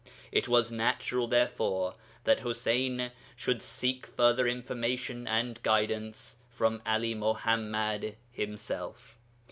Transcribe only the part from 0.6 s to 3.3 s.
natural, therefore, that Ḥuseyn